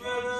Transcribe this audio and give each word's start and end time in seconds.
Christmas. 0.00 0.39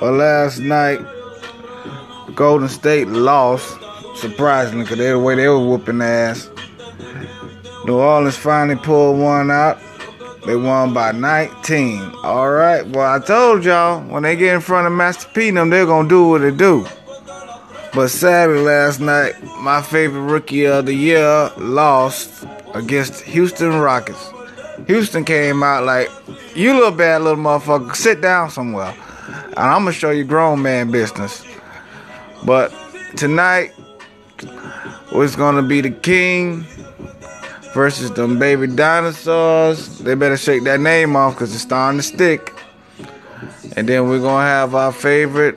Well, 0.00 0.12
last 0.12 0.60
night, 0.60 1.00
Golden 2.36 2.68
State 2.68 3.08
lost, 3.08 3.78
surprisingly, 4.14 4.84
because 4.84 4.98
the 4.98 5.18
way 5.18 5.34
they 5.34 5.48
were 5.48 5.58
whooping 5.58 6.00
ass. 6.00 6.48
New 7.84 7.98
Orleans 7.98 8.36
finally 8.36 8.78
pulled 8.78 9.18
one 9.18 9.50
out. 9.50 9.78
They 10.46 10.54
won 10.54 10.94
by 10.94 11.10
19. 11.12 12.12
All 12.22 12.50
right. 12.50 12.86
Well, 12.86 13.12
I 13.12 13.18
told 13.18 13.64
y'all 13.64 14.00
when 14.02 14.22
they 14.22 14.36
get 14.36 14.54
in 14.54 14.60
front 14.60 14.86
of 14.86 14.92
Master 14.92 15.28
P, 15.34 15.50
them 15.50 15.68
they're 15.68 15.84
gonna 15.84 16.08
do 16.08 16.28
what 16.28 16.42
they 16.42 16.52
do. 16.52 16.86
But 17.92 18.08
sadly, 18.08 18.60
last 18.60 19.00
night, 19.00 19.34
my 19.58 19.82
favorite 19.82 20.20
rookie 20.20 20.66
of 20.66 20.86
the 20.86 20.94
year 20.94 21.50
lost 21.56 22.46
against 22.72 23.22
Houston 23.22 23.80
Rockets. 23.80 24.30
Houston 24.86 25.24
came 25.24 25.62
out 25.64 25.84
like, 25.84 26.08
you 26.54 26.72
little 26.74 26.92
bad 26.92 27.22
little 27.22 27.42
motherfucker, 27.42 27.96
sit 27.96 28.20
down 28.20 28.50
somewhere. 28.50 28.94
And 29.28 29.58
I'm 29.58 29.84
to 29.86 29.92
show 29.92 30.10
you 30.10 30.24
grown 30.24 30.62
man 30.62 30.90
business. 30.90 31.44
But 32.44 32.72
tonight 33.16 33.72
was 35.12 35.36
to 35.56 35.62
be 35.62 35.80
the 35.80 35.90
King 35.90 36.64
versus 37.74 38.10
them 38.12 38.38
baby 38.38 38.66
dinosaurs. 38.66 39.98
They 39.98 40.14
better 40.14 40.36
shake 40.36 40.64
that 40.64 40.80
name 40.80 41.16
off 41.16 41.34
because 41.34 41.54
it's 41.54 41.62
starting 41.62 41.98
to 41.98 42.02
stick. 42.02 42.54
And 43.76 43.88
then 43.88 44.08
we're 44.08 44.20
to 44.44 44.48
have 44.48 44.74
our 44.74 44.92
favorite 44.92 45.56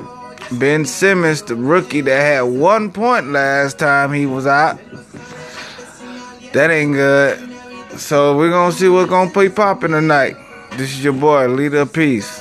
Ben 0.51 0.85
Simmons, 0.85 1.41
the 1.43 1.55
rookie 1.55 2.01
that 2.01 2.19
had 2.19 2.41
one 2.41 2.91
point 2.91 3.27
last 3.27 3.79
time 3.79 4.11
he 4.11 4.25
was 4.25 4.45
out. 4.45 4.79
That 6.53 6.69
ain't 6.69 6.93
good. 6.93 7.39
So 7.97 8.37
we're 8.37 8.49
gonna 8.49 8.73
see 8.73 8.89
what's 8.89 9.09
gonna 9.09 9.31
be 9.31 9.49
popping 9.49 9.91
tonight. 9.91 10.35
This 10.71 10.91
is 10.91 11.03
your 11.03 11.13
boy, 11.13 11.47
Leader 11.47 11.81
of 11.81 11.93
Peace. 11.93 12.40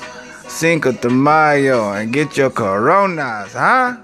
Cinco 0.51 0.93
de 0.93 1.09
Mayo 1.09 1.93
and 1.93 2.13
get 2.13 2.37
your 2.37 2.51
coronas, 2.51 3.53
huh? 3.55 3.97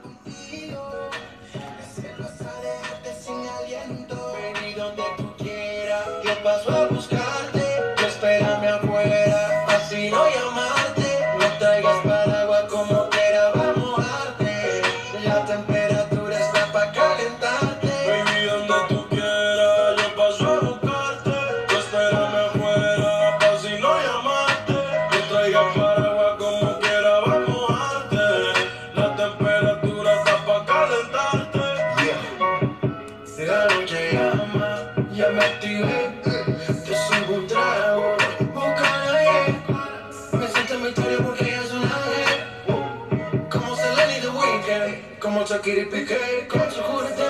me 40.33 40.49
siento 40.49 40.75
en 40.75 40.85
victoria 40.85 41.19
porque 41.25 41.55
es 41.55 41.73
una 41.73 41.99
G. 42.05 43.49
Como 43.49 43.77
Selena 43.77 44.17
y 44.17 44.21
The 44.21 44.29
Weeknd, 44.29 45.19
como 45.19 45.45
Shakira 45.45 45.83
y 45.83 45.85
Piqué, 45.87 46.49
con 46.49 46.71
su. 46.71 47.26